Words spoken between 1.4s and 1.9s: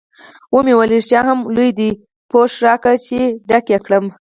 لوی دی،